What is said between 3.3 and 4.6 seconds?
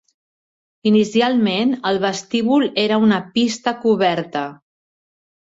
pista coberta.